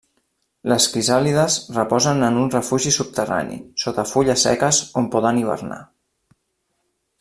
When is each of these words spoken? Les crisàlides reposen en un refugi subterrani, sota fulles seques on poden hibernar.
Les 0.71 0.85
crisàlides 0.93 1.57
reposen 1.75 2.25
en 2.29 2.41
un 2.45 2.49
refugi 2.55 2.95
subterrani, 2.97 3.61
sota 3.85 4.09
fulles 4.15 4.49
seques 4.49 4.83
on 5.03 5.15
poden 5.19 5.43
hibernar. 5.45 5.83